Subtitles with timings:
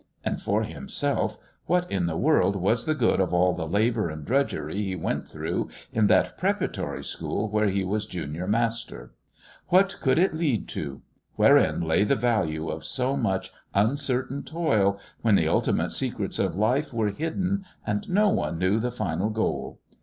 [0.25, 4.25] And for himself, what in the world was the good of all the labour and
[4.25, 9.13] drudgery he went through in that preparatory school where he was junior master?
[9.67, 11.03] What could it lead to?
[11.35, 16.91] Wherein lay the value of so much uncertain toil, when the ultimate secrets of life
[16.91, 19.77] were hidden and no one knew the final goal?